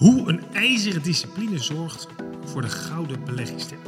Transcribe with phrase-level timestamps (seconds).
[0.00, 2.06] Hoe een ijzeren discipline zorgt
[2.44, 3.78] voor de gouden beleggingstip.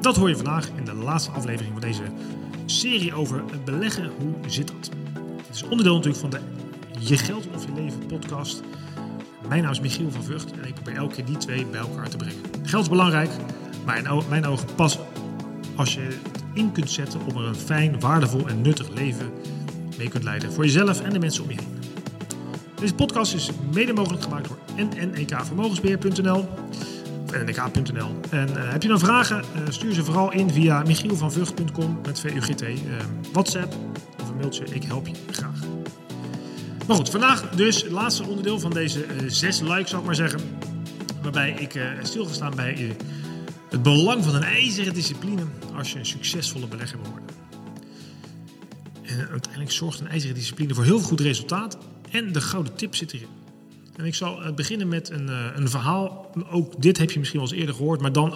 [0.00, 2.02] Dat hoor je vandaag in de laatste aflevering van deze
[2.66, 4.10] serie over beleggen.
[4.18, 4.90] Hoe zit dat?
[5.46, 6.40] Het is onderdeel natuurlijk van de
[6.98, 8.62] Je Geld of Je Leven podcast.
[9.48, 12.08] Mijn naam is Michiel van Vught en ik probeer elke keer die twee bij elkaar
[12.08, 12.40] te brengen.
[12.62, 13.30] Geld is belangrijk,
[13.84, 14.98] maar in mijn ogen pas
[15.74, 19.32] als je het in kunt zetten om er een fijn, waardevol en nuttig leven
[19.98, 21.75] mee kunt leiden voor jezelf en de mensen om je heen.
[22.86, 26.48] Deze podcast is mede mogelijk gemaakt door nnekvermogensbeheer.nl
[27.32, 28.20] nnk.nl.
[28.30, 32.62] En uh, heb je dan vragen, uh, stuur ze vooral in via michielvanvucht.com met VUGT,
[32.62, 32.76] uh,
[33.32, 33.74] WhatsApp
[34.22, 34.64] of een mailtje.
[34.64, 35.60] Ik help je graag.
[36.86, 40.40] Maar goed, vandaag dus het laatste onderdeel van deze zes likes, zou ik maar zeggen.
[41.22, 42.96] Waarbij ik stilgestaan bij
[43.70, 45.42] het belang van een ijzeren discipline
[45.76, 47.34] als je een succesvolle belegger wil worden.
[49.02, 51.78] En uiteindelijk zorgt een ijzeren discipline voor heel goed resultaat
[52.10, 53.28] en de gouden tip zit erin.
[53.96, 56.30] En ik zal eh, beginnen met een, eh, een verhaal.
[56.50, 58.34] Ook dit heb je misschien wel eens eerder gehoord, maar dan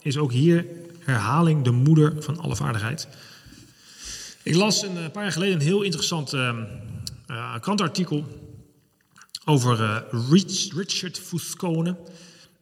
[0.00, 0.66] is ook hier
[0.98, 3.08] herhaling de moeder van alle vaardigheid.
[4.42, 8.26] Ik las een eh, paar jaar geleden een heel interessant uh, krantartikel
[9.44, 10.04] over
[10.74, 11.96] Richard Fuscone.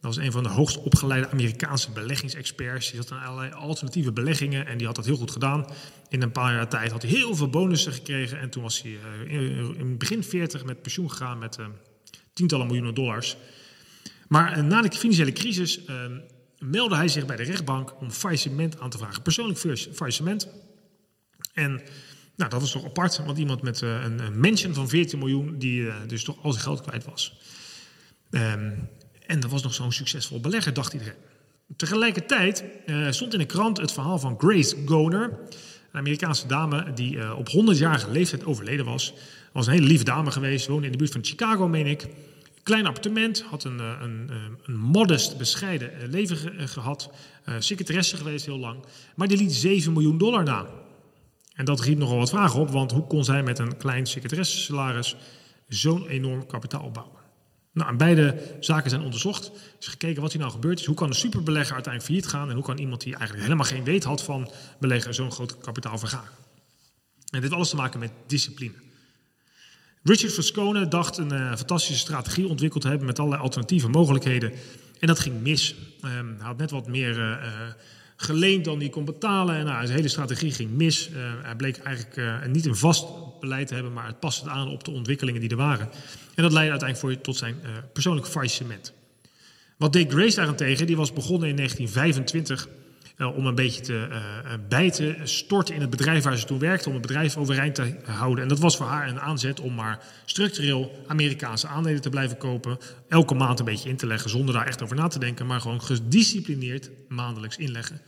[0.00, 2.90] Dat was een van de hoogst opgeleide Amerikaanse beleggingsexperts.
[2.90, 5.66] Die zat aan allerlei alternatieve beleggingen en die had dat heel goed gedaan.
[6.08, 8.40] In een paar jaar tijd had hij heel veel bonussen gekregen.
[8.40, 11.66] En toen was hij uh, in begin 40 met pensioen gegaan met uh,
[12.32, 13.36] tientallen miljoenen dollars.
[14.28, 15.80] Maar uh, na de financiële crisis
[16.58, 19.22] meldde hij zich bij de rechtbank om faillissement aan te vragen.
[19.22, 19.58] Persoonlijk
[19.92, 20.48] faillissement.
[21.52, 21.70] En
[22.36, 25.90] nou, dat was toch apart, want iemand met een, een mansion van 14 miljoen, die
[26.06, 27.40] dus toch al zijn geld kwijt was.
[28.30, 28.88] Um,
[29.30, 31.14] en dat was nog zo'n succesvol belegger, dacht iedereen.
[31.76, 37.16] Tegelijkertijd uh, stond in de krant het verhaal van Grace Goner, een Amerikaanse dame die
[37.16, 39.14] uh, op 100-jarige leeftijd overleden was.
[39.52, 42.06] Was een hele lieve dame geweest, woonde in de buurt van Chicago, meen ik.
[42.62, 44.30] Klein appartement, had een, eh, een,
[44.64, 47.10] een modest, bescheiden leven ge gehad.
[47.58, 48.84] Secretaresse geweest heel lang.
[49.14, 50.66] Maar die liet 7 miljoen dollar na.
[51.54, 55.16] En dat riep nogal wat vragen op, want hoe kon zij met een klein secretaresse-salaris
[55.68, 57.19] zo'n enorm kapitaal opbouwen?
[57.72, 59.46] Nou, beide zaken zijn onderzocht.
[59.46, 60.86] Er is gekeken wat hier nou gebeurd is.
[60.86, 62.48] Hoe kan een superbelegger uiteindelijk failliet gaan?
[62.48, 64.50] En hoe kan iemand die eigenlijk helemaal geen weet had van
[64.80, 66.24] beleggen zo'n groot kapitaal vergaan?
[66.24, 68.74] En dit heeft alles te maken met discipline.
[70.02, 74.52] Richard Foscone dacht een uh, fantastische strategie ontwikkeld te hebben met allerlei alternatieve mogelijkheden.
[74.98, 75.74] En dat ging mis.
[76.04, 77.72] Um, hij had net wat meer uh, uh,
[78.16, 79.54] geleend dan hij kon betalen.
[79.54, 81.10] En nou, zijn hele strategie ging mis.
[81.42, 83.06] hij bleek eigenlijk niet een vast
[83.40, 85.88] beleid te hebben, maar het paste aan op de ontwikkelingen die er waren.
[86.34, 88.92] En dat leidde uiteindelijk voor tot zijn uh, persoonlijk faillissement.
[89.76, 90.86] Wat deed Grace daarentegen?
[90.86, 92.68] Die was begonnen in 1925
[93.20, 96.58] uh, om een beetje te uh, bij te storten in het bedrijf waar ze toen
[96.58, 98.42] werkte, om het bedrijf overeind te houden.
[98.42, 102.78] En dat was voor haar een aanzet om maar structureel Amerikaanse aandelen te blijven kopen,
[103.08, 105.60] elke maand een beetje in te leggen, zonder daar echt over na te denken, maar
[105.60, 108.00] gewoon gedisciplineerd maandelijks inleggen.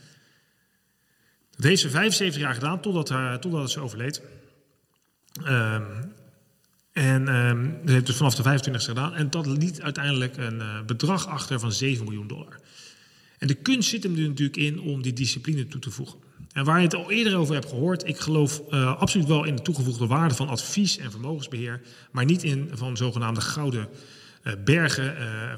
[1.55, 4.21] Dat heeft ze 75 jaar gedaan, totdat, haar, totdat ze overleed.
[5.47, 6.13] Um,
[6.93, 7.25] en
[7.81, 9.13] dat heeft dus vanaf de 25 gedaan.
[9.13, 12.59] En dat liet uiteindelijk een uh, bedrag achter van 7 miljoen dollar.
[13.37, 16.19] En de kunst zit hem er natuurlijk in om die discipline toe te voegen.
[16.51, 19.55] En waar je het al eerder over hebt gehoord, ik geloof uh, absoluut wel in
[19.55, 23.87] de toegevoegde waarde van advies en vermogensbeheer, maar niet in van zogenaamde gouden
[24.43, 25.15] uh, bergen,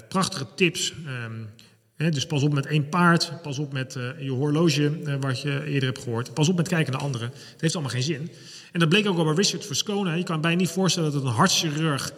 [0.10, 0.94] prachtige tips.
[1.08, 1.50] Um,
[1.98, 5.64] Dus pas op met één paard, pas op met uh, je horloge, uh, wat je
[5.66, 6.34] eerder hebt gehoord.
[6.34, 7.28] Pas op met kijken naar anderen.
[7.52, 8.32] Het heeft allemaal geen zin.
[8.72, 10.18] En dat bleek ook al bij Richard Verscone.
[10.18, 12.14] Je kan bijna niet voorstellen dat een hartchirurg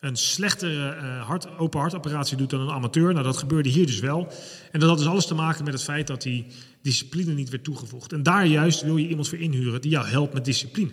[0.00, 3.12] een slechtere uh, hart, open hartoperatie doet dan een amateur.
[3.12, 4.32] Nou, dat gebeurde hier dus wel.
[4.72, 6.46] En dat had dus alles te maken met het feit dat die
[6.82, 8.12] discipline niet werd toegevoegd.
[8.12, 10.90] En daar juist wil je iemand voor inhuren die jou helpt met discipline.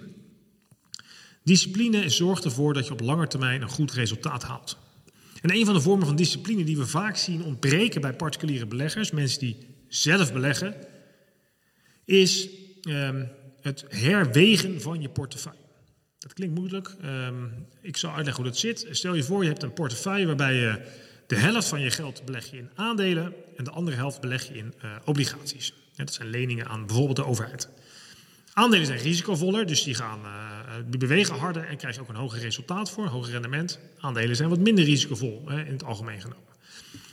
[1.43, 4.77] Discipline zorgt ervoor dat je op lange termijn een goed resultaat haalt.
[5.41, 9.11] En een van de vormen van discipline die we vaak zien ontbreken bij particuliere beleggers,
[9.11, 9.57] mensen die
[9.87, 10.75] zelf beleggen,
[12.05, 12.49] is
[12.87, 13.27] um,
[13.61, 15.59] het herwegen van je portefeuille.
[16.19, 16.95] Dat klinkt moeilijk.
[17.03, 18.87] Um, ik zal uitleggen hoe dat zit.
[18.91, 20.81] Stel je voor, je hebt een portefeuille waarbij je
[21.27, 24.53] de helft van je geld beleg je in aandelen en de andere helft beleg je
[24.53, 25.73] in uh, obligaties.
[25.95, 27.69] Dat zijn leningen aan bijvoorbeeld de overheid.
[28.57, 30.31] Aandelen zijn risicovoller, dus die, gaan, uh,
[30.89, 33.79] die bewegen harder en krijg je ook een hoger resultaat voor, een hoger rendement.
[33.99, 36.43] Aandelen zijn wat minder risicovol hè, in het algemeen genomen.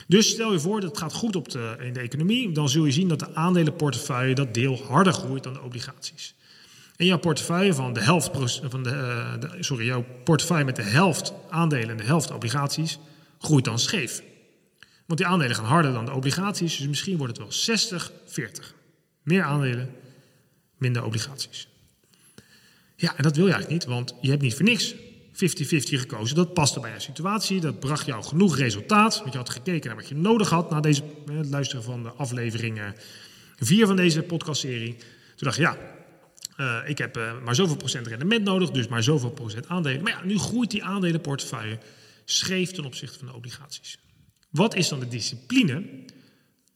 [0.07, 2.85] Dus stel je voor dat het gaat goed op de, in de economie, dan zul
[2.85, 6.35] je zien dat de aandelenportefeuille dat deel harder groeit dan de obligaties.
[6.97, 8.31] En jouw portefeuille van de helft,
[8.69, 12.99] van de, uh, de, sorry, jouw portefeuille met de helft aandelen en de helft obligaties
[13.39, 14.23] groeit dan scheef.
[15.07, 18.75] Want die aandelen gaan harder dan de obligaties, dus misschien wordt het wel 60, 40.
[19.23, 19.91] Meer aandelen,
[20.83, 21.69] minder obligaties.
[22.97, 24.95] Ja, en dat wil je eigenlijk niet, want je hebt niet voor niks
[25.33, 26.37] gekozen.
[26.37, 27.61] Dat paste bij jouw situatie.
[27.61, 29.19] Dat bracht jou genoeg resultaat.
[29.19, 31.03] Want je had gekeken naar wat je nodig had na deze,
[31.33, 32.95] het luisteren van de afleveringen
[33.59, 34.97] vier van deze podcastserie.
[34.97, 35.05] Toen
[35.37, 35.77] dacht je, ja,
[36.57, 40.03] uh, ik heb uh, maar zoveel procent rendement nodig, dus maar zoveel procent aandelen.
[40.03, 41.79] Maar ja, nu groeit die aandelenportefeuille
[42.25, 43.99] scheef ten opzichte van de obligaties.
[44.51, 45.85] Wat is dan de discipline?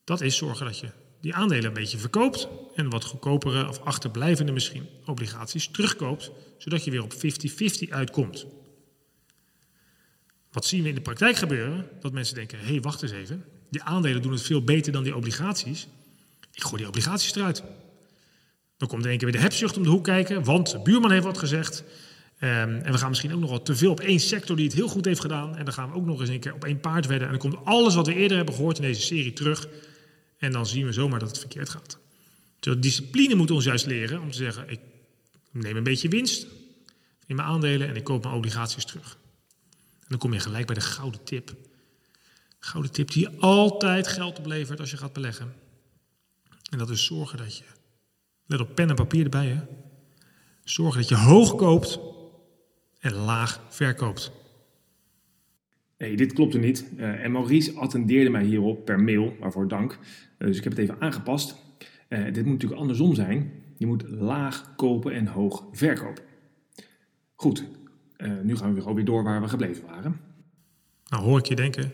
[0.05, 0.91] Dat is zorgen dat je
[1.27, 6.91] die aandelen een beetje verkoopt en wat goedkopere of achterblijvende misschien obligaties terugkoopt, zodat je
[6.91, 7.19] weer op 50-50
[7.89, 8.47] uitkomt.
[10.53, 11.89] Wat zien we in de praktijk gebeuren?
[12.01, 15.03] Dat mensen denken, hé, hey, wacht eens even, die aandelen doen het veel beter dan
[15.03, 15.89] die obligaties.
[16.53, 17.63] Ik gooi die obligaties eruit.
[18.77, 21.11] Dan komt in één keer weer de hebzucht om de hoek kijken, want de buurman
[21.11, 21.85] heeft wat gezegd.
[22.41, 22.51] Um,
[22.83, 24.89] en we gaan misschien ook nog wel te veel op één sector die het heel
[24.89, 25.57] goed heeft gedaan.
[25.57, 27.29] En dan gaan we ook nog eens een keer op één paard wedden.
[27.29, 29.69] En dan komt alles wat we eerder hebben gehoord in deze serie terug.
[30.39, 31.99] En dan zien we zomaar dat het verkeerd gaat.
[32.59, 34.81] De discipline moet ons juist leren om te zeggen: ik
[35.51, 36.47] neem een beetje winst
[37.27, 39.19] in mijn aandelen en ik koop mijn obligaties terug.
[40.01, 41.55] En dan kom je gelijk bij de gouden tip.
[42.59, 45.55] Gouden tip die altijd geld oplevert als je gaat beleggen.
[46.71, 47.65] En dat is zorgen dat je,
[48.47, 49.61] let op pen en papier erbij, hè,
[50.65, 51.99] zorgen dat je hoog koopt
[52.99, 54.31] en laag verkoopt.
[55.97, 56.91] Hey, dit klopte niet.
[56.97, 59.93] Uh, en Maurice attendeerde mij hierop per mail, waarvoor dank.
[60.39, 61.57] Uh, dus ik heb het even aangepast.
[62.09, 63.53] Uh, dit moet natuurlijk andersom zijn.
[63.77, 66.23] Je moet laag kopen en hoog verkopen.
[67.35, 67.65] Goed,
[68.43, 70.21] nu gaan we gewoon weer door waar we gebleven waren.
[71.09, 71.93] Nou hoor ik je denken,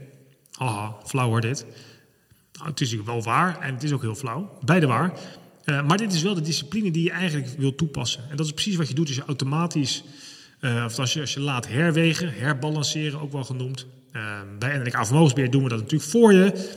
[0.51, 1.67] haha, flauw hoor dit.
[2.53, 4.59] Nou, het is natuurlijk wel waar en het is ook heel flauw.
[4.65, 5.21] Beide waar.
[5.65, 8.31] Maar dit is wel de discipline die je eigenlijk wil toepassen.
[8.31, 10.05] En dat is precies wat je doet als je automatisch,
[10.63, 13.87] uh, of als je, als je laat herwegen, herbalanceren ook wel genoemd.
[14.13, 16.71] Uh, bij NLK Vermogensbeheer doen we dat natuurlijk voor je.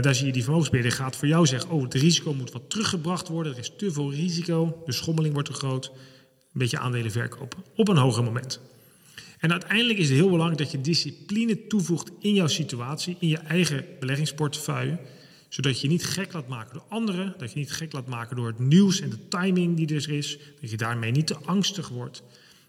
[0.00, 3.28] daar zie je die vermogensbeheerder gaat voor jou zeggen, oh het risico moet wat teruggebracht
[3.28, 5.86] worden, er is te veel risico, de schommeling wordt te groot.
[5.86, 8.60] Een beetje aandelen verkopen op een hoger moment.
[9.38, 13.38] En uiteindelijk is het heel belangrijk dat je discipline toevoegt in jouw situatie, in je
[13.38, 14.98] eigen beleggingsportefeuille.
[15.48, 18.46] Zodat je niet gek laat maken door anderen, dat je niet gek laat maken door
[18.46, 20.38] het nieuws en de timing die er is.
[20.60, 22.22] Dat je daarmee niet te angstig wordt.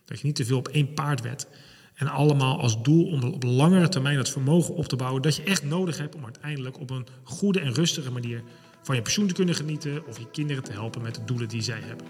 [0.08, 1.48] Dat je niet te veel op één paard wet.
[1.94, 5.44] En allemaal als doel om op langere termijn het vermogen op te bouwen dat je
[5.44, 8.44] echt nodig hebt om uiteindelijk op een goede en rustige manier
[8.82, 11.62] van je pensioen te kunnen genieten of je kinderen te helpen met de doelen die
[11.62, 12.06] zij hebben.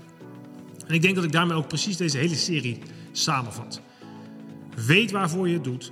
[0.88, 2.79] En ik denk dat ik daarmee ook precies deze hele serie
[3.11, 3.81] samenvat.
[4.85, 5.91] Weet waarvoor je het doet.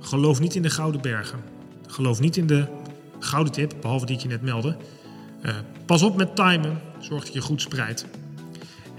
[0.00, 1.40] Geloof niet in de gouden bergen.
[1.86, 2.66] Geloof niet in de
[3.18, 4.76] gouden tip, behalve die ik je net meldde.
[5.42, 5.56] Uh,
[5.86, 6.80] pas op met timen.
[6.98, 8.06] Zorg dat je goed spreidt.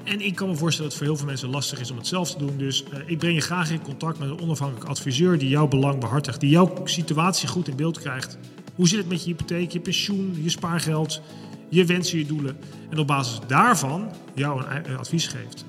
[0.04, 2.08] En ik kan me voorstellen dat het voor heel veel mensen lastig is om het
[2.08, 2.58] zelf te doen.
[2.58, 6.00] Dus uh, ik breng je graag in contact met een onafhankelijk adviseur die jouw belang
[6.00, 8.38] behartigt, die jouw situatie goed in beeld krijgt.
[8.76, 11.22] Hoe zit het met je hypotheek, je pensioen, je spaargeld,
[11.70, 12.58] je wensen, je doelen.
[12.90, 15.66] En op basis daarvan jou een, advies geeft.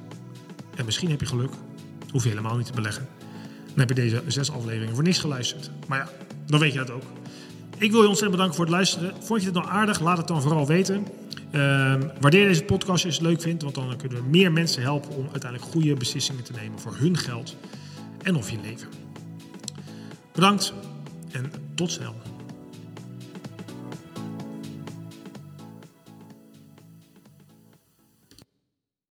[0.76, 1.52] En misschien heb je geluk,
[2.10, 3.08] hoef je helemaal niet te beleggen.
[3.66, 5.70] Dan heb je deze zes afleveringen voor niks geluisterd.
[5.88, 6.08] Maar ja,
[6.46, 7.02] dan weet je dat ook.
[7.78, 9.14] Ik wil je ontzettend bedanken voor het luisteren.
[9.20, 10.00] Vond je het nou aardig?
[10.00, 11.06] Laat het dan vooral weten.
[11.52, 14.82] Uh, waardeer deze podcast als je het leuk vindt, want dan kunnen we meer mensen
[14.82, 17.56] helpen om uiteindelijk goede beslissingen te nemen voor hun geld
[18.22, 18.88] en of je leven.
[20.32, 20.72] Bedankt
[21.32, 22.14] en tot snel.